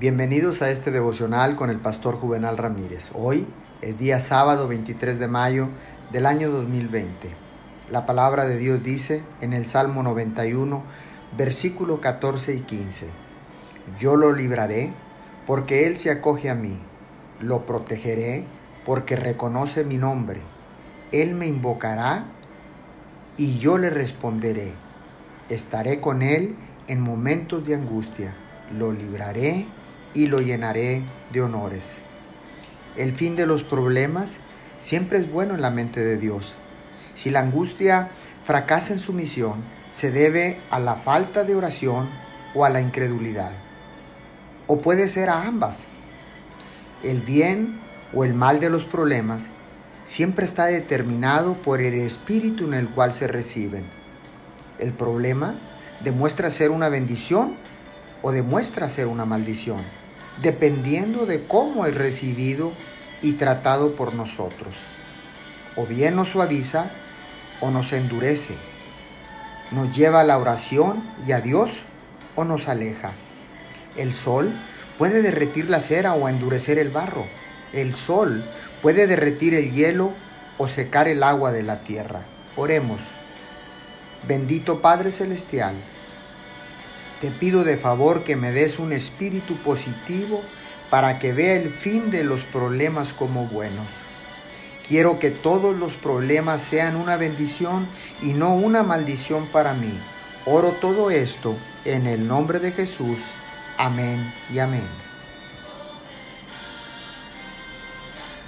Bienvenidos 0.00 0.60
a 0.60 0.70
este 0.70 0.90
devocional 0.90 1.54
con 1.54 1.70
el 1.70 1.78
pastor 1.78 2.16
Juvenal 2.16 2.58
Ramírez. 2.58 3.10
Hoy 3.14 3.46
es 3.80 3.96
día 3.96 4.18
sábado 4.18 4.66
23 4.66 5.20
de 5.20 5.28
mayo 5.28 5.68
del 6.10 6.26
año 6.26 6.50
2020. 6.50 7.28
La 7.92 8.04
palabra 8.04 8.44
de 8.44 8.58
Dios 8.58 8.82
dice 8.82 9.22
en 9.40 9.52
el 9.52 9.66
Salmo 9.66 10.02
91, 10.02 10.82
versículo 11.38 12.00
14 12.00 12.56
y 12.56 12.60
15. 12.62 13.06
Yo 14.00 14.16
lo 14.16 14.32
libraré 14.32 14.92
porque 15.46 15.86
Él 15.86 15.96
se 15.96 16.10
acoge 16.10 16.50
a 16.50 16.56
mí. 16.56 16.76
Lo 17.38 17.64
protegeré 17.64 18.44
porque 18.84 19.14
reconoce 19.14 19.84
mi 19.84 19.96
nombre. 19.96 20.40
Él 21.12 21.36
me 21.36 21.46
invocará 21.46 22.24
y 23.36 23.60
yo 23.60 23.78
le 23.78 23.90
responderé. 23.90 24.72
Estaré 25.48 26.00
con 26.00 26.22
Él 26.22 26.56
en 26.88 27.00
momentos 27.00 27.64
de 27.64 27.76
angustia. 27.76 28.34
Lo 28.72 28.92
libraré 28.92 29.68
y 30.14 30.28
lo 30.28 30.40
llenaré 30.40 31.02
de 31.32 31.42
honores. 31.42 31.84
El 32.96 33.14
fin 33.14 33.34
de 33.36 33.46
los 33.46 33.64
problemas 33.64 34.36
siempre 34.80 35.18
es 35.18 35.30
bueno 35.30 35.54
en 35.54 35.60
la 35.60 35.70
mente 35.70 36.02
de 36.02 36.16
Dios. 36.16 36.54
Si 37.14 37.30
la 37.30 37.40
angustia 37.40 38.08
fracasa 38.44 38.92
en 38.92 39.00
su 39.00 39.12
misión, 39.12 39.54
se 39.92 40.10
debe 40.10 40.58
a 40.70 40.78
la 40.78 40.94
falta 40.94 41.44
de 41.44 41.56
oración 41.56 42.08
o 42.54 42.64
a 42.64 42.70
la 42.70 42.80
incredulidad. 42.80 43.52
O 44.66 44.80
puede 44.80 45.08
ser 45.08 45.28
a 45.28 45.42
ambas. 45.42 45.84
El 47.02 47.20
bien 47.20 47.78
o 48.14 48.24
el 48.24 48.32
mal 48.32 48.60
de 48.60 48.70
los 48.70 48.84
problemas 48.84 49.42
siempre 50.04 50.44
está 50.44 50.66
determinado 50.66 51.54
por 51.54 51.80
el 51.80 51.94
espíritu 51.94 52.66
en 52.66 52.74
el 52.74 52.88
cual 52.88 53.12
se 53.12 53.26
reciben. 53.26 53.84
El 54.78 54.92
problema 54.92 55.54
demuestra 56.02 56.50
ser 56.50 56.70
una 56.70 56.88
bendición 56.88 57.56
o 58.22 58.30
demuestra 58.30 58.88
ser 58.88 59.06
una 59.06 59.24
maldición 59.24 59.80
dependiendo 60.42 61.26
de 61.26 61.42
cómo 61.44 61.86
es 61.86 61.94
recibido 61.94 62.72
y 63.22 63.32
tratado 63.32 63.94
por 63.96 64.14
nosotros. 64.14 64.74
O 65.76 65.86
bien 65.86 66.16
nos 66.16 66.28
suaviza 66.28 66.86
o 67.60 67.70
nos 67.70 67.92
endurece. 67.92 68.54
Nos 69.70 69.96
lleva 69.96 70.20
a 70.20 70.24
la 70.24 70.38
oración 70.38 71.02
y 71.26 71.32
a 71.32 71.40
Dios 71.40 71.82
o 72.34 72.44
nos 72.44 72.68
aleja. 72.68 73.12
El 73.96 74.12
sol 74.12 74.52
puede 74.98 75.22
derretir 75.22 75.70
la 75.70 75.80
cera 75.80 76.14
o 76.14 76.28
endurecer 76.28 76.78
el 76.78 76.90
barro. 76.90 77.24
El 77.72 77.94
sol 77.94 78.44
puede 78.82 79.06
derretir 79.06 79.54
el 79.54 79.72
hielo 79.72 80.12
o 80.58 80.68
secar 80.68 81.08
el 81.08 81.22
agua 81.22 81.52
de 81.52 81.62
la 81.62 81.80
tierra. 81.80 82.22
Oremos. 82.56 83.00
Bendito 84.28 84.80
Padre 84.80 85.10
Celestial, 85.10 85.74
te 87.20 87.30
pido 87.30 87.64
de 87.64 87.76
favor 87.76 88.24
que 88.24 88.36
me 88.36 88.52
des 88.52 88.78
un 88.78 88.92
espíritu 88.92 89.56
positivo 89.56 90.42
para 90.90 91.18
que 91.18 91.32
vea 91.32 91.54
el 91.56 91.70
fin 91.70 92.10
de 92.10 92.24
los 92.24 92.42
problemas 92.44 93.12
como 93.12 93.46
buenos. 93.46 93.86
Quiero 94.86 95.18
que 95.18 95.30
todos 95.30 95.74
los 95.76 95.94
problemas 95.94 96.60
sean 96.60 96.96
una 96.96 97.16
bendición 97.16 97.86
y 98.22 98.34
no 98.34 98.54
una 98.54 98.82
maldición 98.82 99.46
para 99.46 99.72
mí. 99.74 99.92
Oro 100.44 100.72
todo 100.72 101.10
esto 101.10 101.56
en 101.86 102.06
el 102.06 102.28
nombre 102.28 102.58
de 102.58 102.70
Jesús. 102.70 103.18
Amén 103.78 104.32
y 104.52 104.58
amén. 104.58 105.13